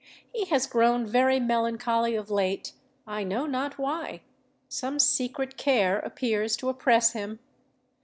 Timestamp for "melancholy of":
1.39-2.31